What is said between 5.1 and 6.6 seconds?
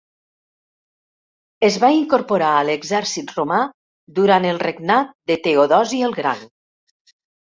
de Teodosi el Gran.